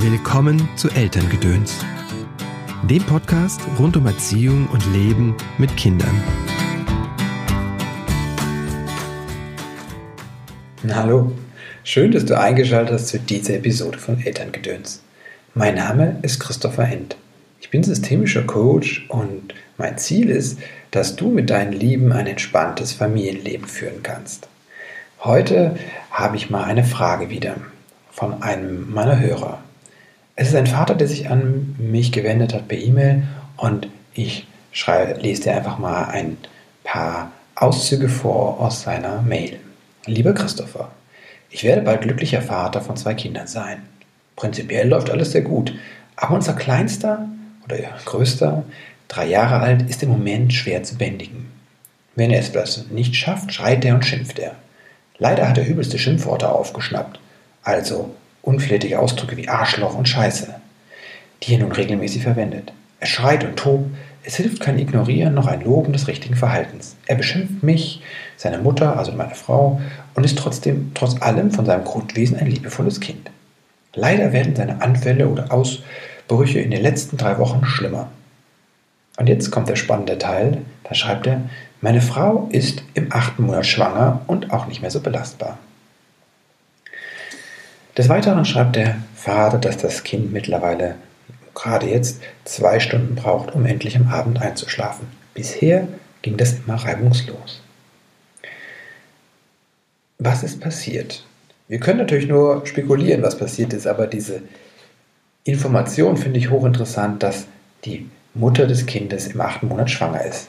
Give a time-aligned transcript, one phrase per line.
[0.00, 1.84] Willkommen zu Elterngedöns,
[2.88, 6.22] dem Podcast rund um Erziehung und Leben mit Kindern.
[10.88, 11.32] Hallo,
[11.82, 15.02] schön, dass du eingeschaltet hast zu dieser Episode von Elterngedöns.
[15.54, 17.16] Mein Name ist Christopher End.
[17.60, 20.60] Ich bin systemischer Coach und mein Ziel ist,
[20.92, 24.46] dass du mit deinen Lieben ein entspanntes Familienleben führen kannst.
[25.24, 25.76] Heute
[26.12, 27.56] habe ich mal eine Frage wieder
[28.12, 29.58] von einem meiner Hörer.
[30.40, 33.24] Es ist ein Vater, der sich an mich gewendet hat per E-Mail
[33.56, 36.36] und ich schreibe, lese dir einfach mal ein
[36.84, 39.58] paar Auszüge vor aus seiner Mail.
[40.06, 40.92] Lieber Christopher,
[41.50, 43.82] ich werde bald glücklicher Vater von zwei Kindern sein.
[44.36, 45.74] Prinzipiell läuft alles sehr gut,
[46.14, 47.28] aber unser kleinster
[47.64, 48.62] oder größter,
[49.08, 51.50] drei Jahre alt, ist im Moment schwer zu bändigen.
[52.14, 54.54] Wenn er es das nicht schafft, schreit er und schimpft er.
[55.18, 57.18] Leider hat er übelste Schimpfworte aufgeschnappt,
[57.64, 58.14] also
[58.48, 60.54] unflätige Ausdrücke wie Arschloch und Scheiße,
[61.42, 62.72] die er nun regelmäßig verwendet.
[62.98, 63.90] Er schreit und tobt,
[64.24, 66.96] es hilft kein Ignorieren noch ein Loben des richtigen Verhaltens.
[67.06, 68.02] Er beschimpft mich,
[68.36, 69.80] seine Mutter, also meine Frau,
[70.14, 73.30] und ist trotzdem, trotz allem von seinem Grundwesen ein liebevolles Kind.
[73.94, 78.08] Leider werden seine Anfälle oder Ausbrüche in den letzten drei Wochen schlimmer.
[79.18, 81.42] Und jetzt kommt der spannende Teil, da schreibt er,
[81.80, 85.58] meine Frau ist im achten Monat schwanger und auch nicht mehr so belastbar.
[87.98, 90.94] Des Weiteren schreibt der Vater, dass das Kind mittlerweile
[91.52, 95.08] gerade jetzt zwei Stunden braucht, um endlich am Abend einzuschlafen.
[95.34, 95.88] Bisher
[96.22, 97.60] ging das immer reibungslos.
[100.18, 101.24] Was ist passiert?
[101.66, 104.42] Wir können natürlich nur spekulieren, was passiert ist, aber diese
[105.42, 107.46] Information finde ich hochinteressant, dass
[107.84, 110.48] die Mutter des Kindes im achten Monat schwanger ist.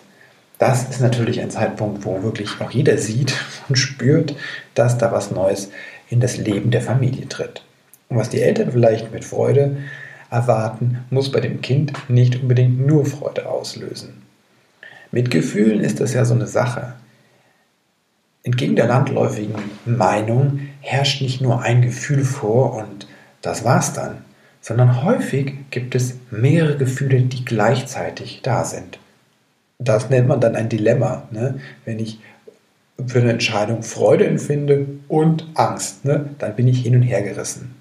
[0.59, 3.33] Das ist natürlich ein Zeitpunkt, wo wirklich auch jeder sieht
[3.70, 4.36] und spürt,
[4.75, 5.72] dass da was Neues
[6.10, 7.64] in das Leben der Familie tritt.
[8.08, 9.78] Und was die Eltern vielleicht mit Freude
[10.30, 14.22] erwarten, muss bei dem Kind nicht unbedingt nur Freude auslösen.
[15.12, 16.94] Mit Gefühlen ist das ja so eine Sache.
[18.44, 23.08] Entgegen der landläufigen Meinung herrscht nicht nur ein Gefühl vor und
[23.42, 24.23] das war's dann,
[24.62, 29.00] sondern häufig gibt es mehrere Gefühle, die gleichzeitig da sind.
[29.80, 31.28] Das nennt man dann ein Dilemma.
[31.32, 31.60] Ne?
[31.86, 32.20] Wenn ich
[33.08, 37.76] für eine Entscheidung Freude empfinde und Angst, ne, dann bin ich hin und her gerissen.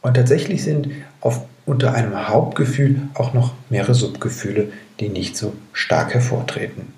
[0.00, 0.88] Und tatsächlich sind
[1.20, 6.92] auf, unter einem Hauptgefühl auch noch mehrere Subgefühle, die nicht so stark hervortreten.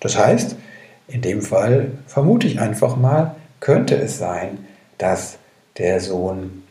[0.00, 0.56] Das heißt,
[1.08, 4.58] in dem Fall vermute ich einfach mal, könnte es sein,
[4.98, 5.38] dass
[5.78, 6.62] der Sohn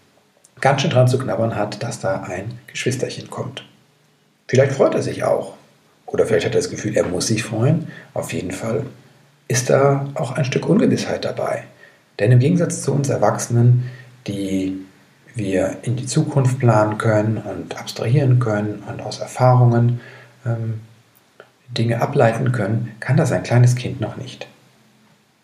[0.61, 3.65] ganz schön dran zu knabbern hat, dass da ein Geschwisterchen kommt.
[4.47, 5.53] Vielleicht freut er sich auch.
[6.05, 7.87] Oder vielleicht hat er das Gefühl, er muss sich freuen.
[8.13, 8.85] Auf jeden Fall
[9.47, 11.63] ist da auch ein Stück Ungewissheit dabei.
[12.19, 13.89] Denn im Gegensatz zu uns Erwachsenen,
[14.27, 14.85] die
[15.35, 19.99] wir in die Zukunft planen können und abstrahieren können und aus Erfahrungen
[20.45, 20.81] ähm,
[21.69, 24.47] Dinge ableiten können, kann das ein kleines Kind noch nicht.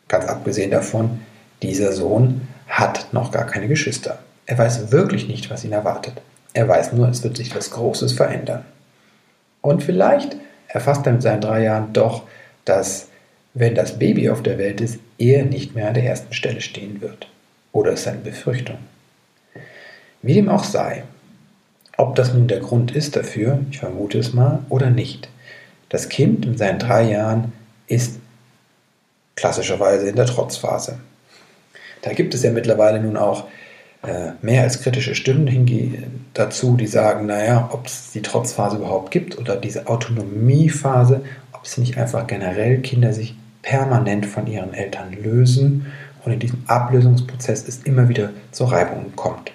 [0.07, 1.21] Ganz abgesehen davon,
[1.63, 4.19] dieser Sohn hat noch gar keine Geschwister.
[4.45, 6.21] Er weiß wirklich nicht, was ihn erwartet.
[6.53, 8.63] Er weiß nur, es wird sich etwas Großes verändern.
[9.61, 10.35] Und vielleicht
[10.67, 12.23] erfasst er mit seinen drei Jahren doch,
[12.65, 13.07] dass
[13.53, 17.01] wenn das Baby auf der Welt ist, er nicht mehr an der ersten Stelle stehen
[17.01, 17.27] wird.
[17.71, 18.77] Oder ist seine Befürchtung.
[20.21, 21.03] Wie dem auch sei,
[21.97, 25.29] ob das nun der Grund ist dafür, ich vermute es mal, oder nicht.
[25.89, 27.51] Das Kind mit seinen drei Jahren
[27.87, 28.19] ist
[29.35, 30.99] klassischerweise in der Trotzphase.
[32.01, 33.45] Da gibt es ja mittlerweile nun auch
[34.03, 39.37] äh, mehr als kritische Stimmen dazu, die sagen, naja, ob es die Trotzphase überhaupt gibt
[39.37, 41.21] oder diese Autonomiephase,
[41.59, 45.87] ob es nicht einfach generell Kinder sich permanent von ihren Eltern lösen
[46.23, 49.51] und in diesem Ablösungsprozess es immer wieder zu Reibungen kommt.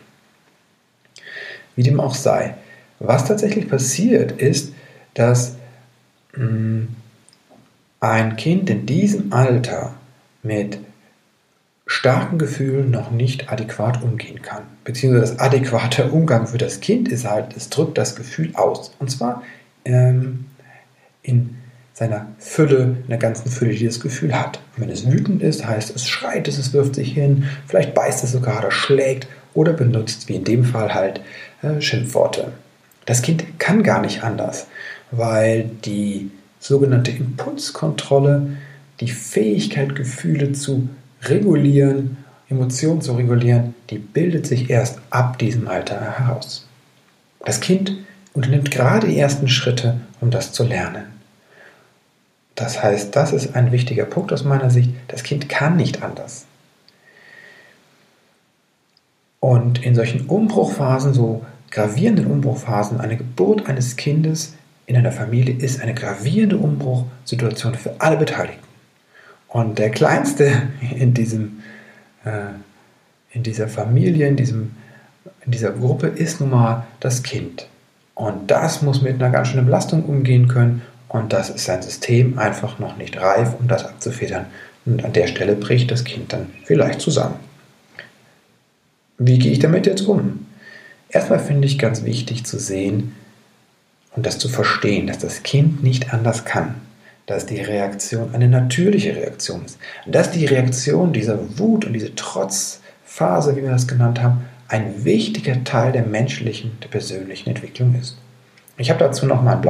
[1.76, 2.54] Wie dem auch sei,
[2.98, 4.74] was tatsächlich passiert ist,
[5.14, 5.56] dass
[6.36, 6.84] mm,
[8.00, 9.94] ein Kind in diesem Alter
[10.42, 10.78] mit
[11.86, 14.64] starken Gefühlen noch nicht adäquat umgehen kann.
[14.84, 18.94] Beziehungsweise das adäquate Umgang für das Kind ist halt, es drückt das Gefühl aus.
[18.98, 19.42] Und zwar
[19.84, 20.46] ähm,
[21.22, 21.56] in
[21.94, 24.58] seiner Fülle, in der ganzen Fülle, die das Gefühl hat.
[24.76, 28.24] Und wenn es wütend ist, heißt es schreit es, es wirft sich hin, vielleicht beißt
[28.24, 31.20] es sogar oder schlägt oder benutzt, wie in dem Fall halt,
[31.62, 32.52] äh, Schimpfworte.
[33.06, 34.66] Das Kind kann gar nicht anders,
[35.12, 38.56] weil die sogenannte Impulskontrolle,
[39.00, 40.88] die Fähigkeit, Gefühle zu
[41.22, 42.16] regulieren,
[42.48, 46.66] Emotionen zu regulieren, die bildet sich erst ab diesem Alter heraus.
[47.44, 47.96] Das Kind
[48.32, 51.13] unternimmt gerade die ersten Schritte, um das zu lernen.
[52.54, 54.90] Das heißt, das ist ein wichtiger Punkt aus meiner Sicht.
[55.08, 56.46] Das Kind kann nicht anders.
[59.40, 63.00] Und in solchen Umbruchphasen, so gravierenden Umbruchphasen.
[63.00, 64.54] Eine Geburt eines Kindes
[64.86, 68.64] in einer Familie ist eine gravierende Umbruchsituation für alle Beteiligten.
[69.48, 70.50] Und der Kleinste
[70.96, 71.62] in, diesem,
[72.24, 72.54] äh,
[73.32, 74.72] in dieser Familie, in, diesem,
[75.44, 77.68] in dieser Gruppe ist nun mal das Kind.
[78.14, 80.82] Und das muss mit einer ganz schönen Belastung umgehen können.
[81.14, 84.46] Und das ist sein System einfach noch nicht reif, um das abzufedern.
[84.84, 87.36] Und an der Stelle bricht das Kind dann vielleicht zusammen.
[89.18, 90.46] Wie gehe ich damit jetzt um?
[91.08, 93.14] Erstmal finde ich ganz wichtig zu sehen
[94.16, 96.74] und das zu verstehen, dass das Kind nicht anders kann.
[97.26, 99.78] Dass die Reaktion eine natürliche Reaktion ist.
[100.06, 105.62] Dass die Reaktion dieser Wut und diese Trotzphase, wie wir das genannt haben, ein wichtiger
[105.62, 108.18] Teil der menschlichen, der persönlichen Entwicklung ist.
[108.78, 109.62] Ich habe dazu noch mal einen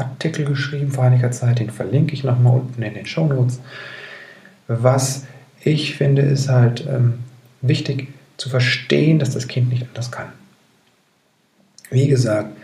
[0.00, 3.60] Blogartikel geschrieben vor einiger Zeit, den verlinke ich noch mal unten in den Show Notes.
[4.68, 5.24] Was
[5.62, 7.20] ich finde, ist halt ähm,
[7.60, 10.32] wichtig zu verstehen, dass das Kind nicht anders kann.
[11.90, 12.56] Wie gesagt,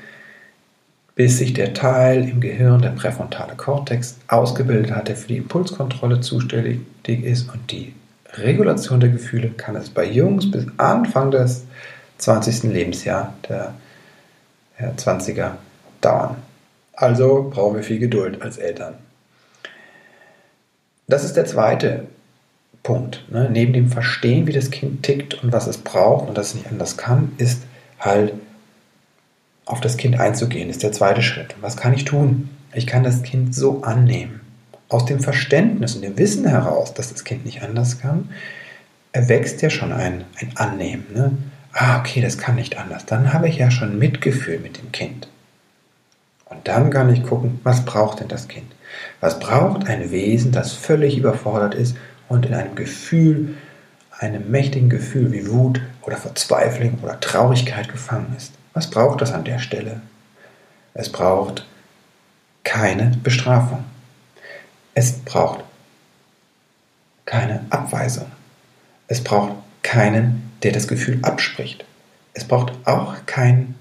[1.15, 6.21] bis sich der Teil im Gehirn, der präfrontale Kortex, ausgebildet hat, der für die Impulskontrolle
[6.21, 7.95] zuständig ist und die
[8.35, 11.65] Regulation der Gefühle, kann es bei Jungs bis Anfang des
[12.19, 12.65] 20.
[12.65, 13.75] Lebensjahr der,
[14.79, 15.53] der 20er
[16.01, 16.37] dauern.
[16.97, 18.95] Also brauchen wir viel Geduld als Eltern.
[21.07, 22.07] Das ist der zweite
[22.83, 23.25] Punkt.
[23.31, 23.49] Ne?
[23.51, 26.69] Neben dem Verstehen, wie das Kind tickt und was es braucht und dass es nicht
[26.69, 27.63] anders kann, ist
[28.01, 28.33] halt
[29.67, 31.55] auf das Kind einzugehen, ist der zweite Schritt.
[31.61, 32.49] Was kann ich tun?
[32.73, 34.41] Ich kann das Kind so annehmen.
[34.89, 38.31] Aus dem Verständnis und dem Wissen heraus, dass das Kind nicht anders kann,
[39.13, 41.07] erwächst ja schon ein, ein Annehmen.
[41.13, 41.33] Ne?
[41.73, 43.05] Ah, okay, das kann nicht anders.
[43.05, 45.29] Dann habe ich ja schon Mitgefühl mit dem Kind.
[46.47, 48.73] Und dann kann ich gucken, was braucht denn das Kind?
[49.21, 51.97] Was braucht ein Wesen, das völlig überfordert ist
[52.29, 53.57] und in einem Gefühl,
[54.19, 58.53] einem mächtigen Gefühl wie Wut oder Verzweiflung oder Traurigkeit gefangen ist.
[58.73, 60.01] Was braucht das an der Stelle?
[60.95, 61.67] Es braucht
[62.65, 63.85] keine Bestrafung.
[64.95, 65.65] Es braucht
[67.27, 68.31] keine Abweisung.
[69.09, 69.53] Es braucht
[69.83, 71.85] keinen, der das Gefühl abspricht.
[72.33, 73.75] Es braucht auch keinen,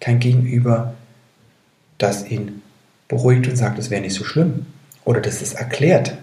[0.00, 0.94] kein Gegenüber,
[1.98, 2.62] das ihn
[3.08, 4.66] beruhigt und sagt, es wäre nicht so schlimm
[5.04, 6.16] oder das es erklärt,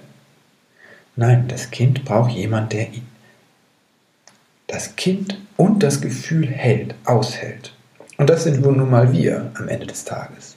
[1.15, 3.07] Nein, das Kind braucht jemand, der ihn,
[4.68, 7.75] das Kind und das Gefühl hält, aushält.
[8.18, 10.56] Und das sind nun mal wir am Ende des Tages.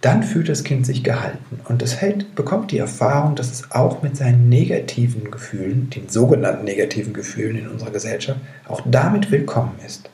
[0.00, 4.02] Dann fühlt das Kind sich gehalten und es hält, bekommt die Erfahrung, dass es auch
[4.02, 8.38] mit seinen negativen Gefühlen, den sogenannten negativen Gefühlen in unserer Gesellschaft,
[8.68, 10.08] auch damit willkommen ist.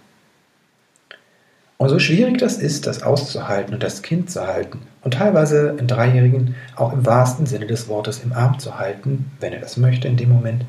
[1.84, 5.86] Und so schwierig das ist, das auszuhalten und das Kind zu halten und teilweise einen
[5.86, 10.08] Dreijährigen auch im wahrsten Sinne des Wortes im Arm zu halten, wenn er das möchte
[10.08, 10.64] in dem Moment,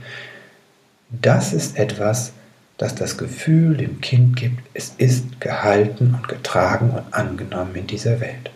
[1.10, 2.34] das ist etwas,
[2.78, 8.20] das das Gefühl dem Kind gibt, es ist gehalten und getragen und angenommen in dieser
[8.20, 8.52] Welt.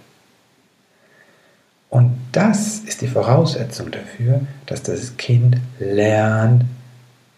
[1.89, 6.65] Und das ist die Voraussetzung dafür, dass das Kind lernt,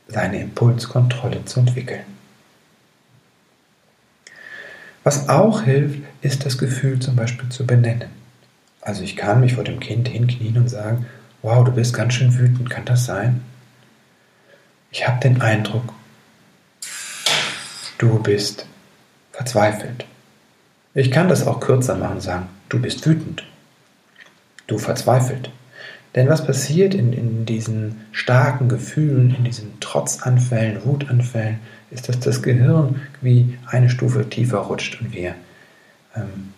[0.08, 2.06] seine Impulskontrolle zu entwickeln.
[5.04, 8.10] Was auch hilft, ist das Gefühl zum Beispiel zu benennen.
[8.82, 11.06] Also ich kann mich vor dem Kind hinknien und sagen,
[11.42, 13.42] wow, du bist ganz schön wütend, kann das sein?
[14.92, 15.94] Ich habe den Eindruck,
[17.98, 18.66] du bist
[19.32, 20.06] verzweifelt.
[20.94, 23.44] Ich kann das auch kürzer machen und sagen, du bist wütend,
[24.68, 25.50] du verzweifelt.
[26.16, 32.42] Denn was passiert in, in diesen starken Gefühlen, in diesen Trotzanfällen, Wutanfällen, ist, dass das
[32.42, 35.36] Gehirn wie eine Stufe tiefer rutscht und wir
[36.16, 36.54] ähm,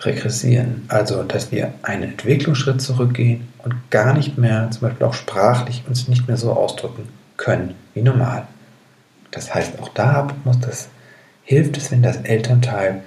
[0.00, 0.84] regressieren.
[0.88, 6.08] Also, dass wir einen Entwicklungsschritt zurückgehen und gar nicht mehr, zum Beispiel auch sprachlich, uns
[6.08, 8.46] nicht mehr so ausdrücken können wie normal.
[9.30, 10.88] Das heißt, auch da muss das,
[11.44, 13.02] hilft es, wenn das Elternteil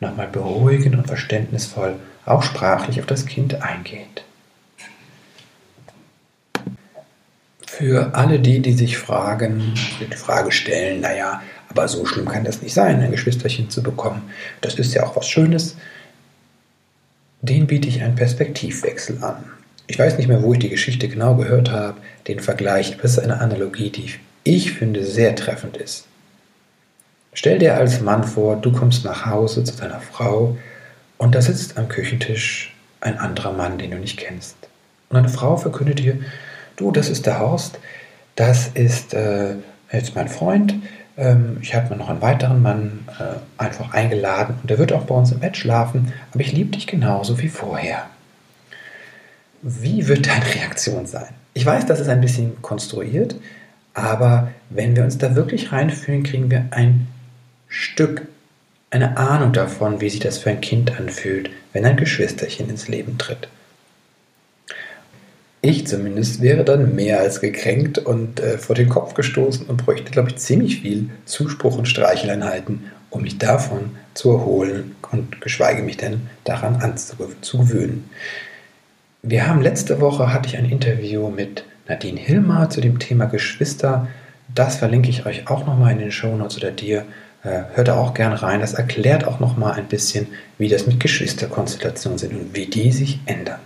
[0.00, 4.24] nochmal beruhigend und verständnisvoll auch sprachlich auf das Kind eingeht.
[7.82, 12.62] Für alle die, die sich fragen, die Frage stellen, naja, aber so schlimm kann das
[12.62, 14.30] nicht sein, ein Geschwisterchen zu bekommen.
[14.60, 15.76] Das ist ja auch was Schönes.
[17.40, 19.42] Den biete ich einen Perspektivwechsel an.
[19.88, 21.96] Ich weiß nicht mehr, wo ich die Geschichte genau gehört habe,
[22.28, 24.12] den Vergleich, aber es ist eine Analogie, die
[24.44, 26.06] ich finde sehr treffend ist.
[27.32, 30.56] Stell dir als Mann vor, du kommst nach Hause zu deiner Frau
[31.18, 34.54] und da sitzt am Küchentisch ein anderer Mann, den du nicht kennst.
[35.08, 36.20] Und eine Frau verkündet dir,
[36.76, 37.78] du, das ist der Horst,
[38.36, 39.56] das ist äh,
[39.92, 40.74] jetzt mein Freund,
[41.16, 45.04] ähm, ich habe mir noch einen weiteren Mann äh, einfach eingeladen und der wird auch
[45.04, 48.06] bei uns im Bett schlafen, aber ich liebe dich genauso wie vorher.
[49.62, 51.28] Wie wird deine Reaktion sein?
[51.54, 53.36] Ich weiß, das ist ein bisschen konstruiert,
[53.94, 57.06] aber wenn wir uns da wirklich reinfühlen, kriegen wir ein
[57.68, 58.26] Stück
[58.90, 63.16] eine Ahnung davon, wie sich das für ein Kind anfühlt, wenn ein Geschwisterchen ins Leben
[63.16, 63.48] tritt.
[65.64, 70.10] Ich zumindest wäre dann mehr als gekränkt und äh, vor den Kopf gestoßen und bräuchte,
[70.10, 75.98] glaube ich, ziemlich viel Zuspruch und Streicheleinheiten, um mich davon zu erholen und geschweige mich
[75.98, 78.10] denn daran anzugewöhnen.
[79.22, 84.08] Wir haben letzte Woche hatte ich ein Interview mit Nadine Hilmar zu dem Thema Geschwister.
[84.52, 87.04] Das verlinke ich euch auch nochmal in den Shownotes oder dir.
[87.44, 88.58] Äh, hört da auch gern rein.
[88.58, 90.26] Das erklärt auch nochmal ein bisschen,
[90.58, 93.60] wie das mit Geschwisterkonstellationen sind und wie die sich ändern.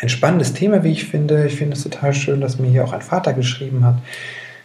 [0.00, 1.46] Ein spannendes Thema, wie ich finde.
[1.46, 3.98] Ich finde es total schön, dass mir hier auch ein Vater geschrieben hat.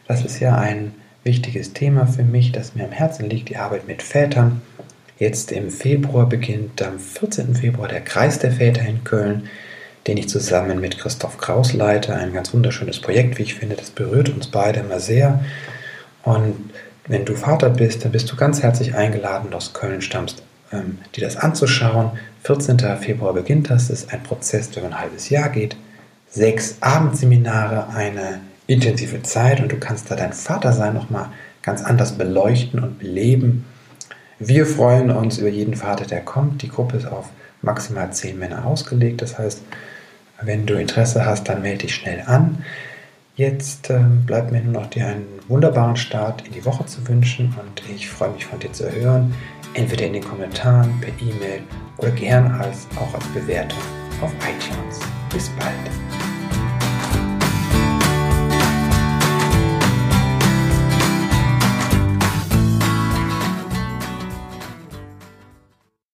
[0.07, 0.93] Das ist ja ein
[1.25, 4.61] wichtiges Thema für mich, das mir am Herzen liegt, die Arbeit mit Vätern.
[5.19, 7.53] Jetzt im Februar beginnt am 14.
[7.53, 9.49] Februar der Kreis der Väter in Köln,
[10.07, 12.15] den ich zusammen mit Christoph Kraus leite.
[12.15, 13.75] Ein ganz wunderschönes Projekt, wie ich finde.
[13.75, 15.43] Das berührt uns beide immer sehr.
[16.23, 16.55] Und
[17.07, 20.43] wenn du Vater bist, dann bist du ganz herzlich eingeladen, aus Köln stammst,
[20.75, 22.11] ähm, dir das anzuschauen.
[22.43, 22.79] 14.
[22.99, 23.87] Februar beginnt das.
[23.87, 25.75] Das ist ein Prozess, der ein halbes Jahr geht.
[26.29, 31.29] Sechs Abendseminare, eine intensive Zeit und du kannst da dein Vatersein nochmal
[31.61, 33.65] ganz anders beleuchten und beleben.
[34.39, 36.61] Wir freuen uns über jeden Vater, der kommt.
[36.61, 37.29] Die Gruppe ist auf
[37.61, 39.21] maximal zehn Männer ausgelegt.
[39.21, 39.61] Das heißt,
[40.41, 42.63] wenn du Interesse hast, dann melde dich schnell an.
[43.35, 47.53] Jetzt ähm, bleibt mir nur noch dir einen wunderbaren Start in die Woche zu wünschen
[47.59, 49.33] und ich freue mich von dir zu hören,
[49.73, 51.63] entweder in den Kommentaren, per E-Mail
[51.97, 53.79] oder gern als, auch als Bewertung
[54.21, 55.01] auf iTunes.
[55.33, 56.04] Bis bald.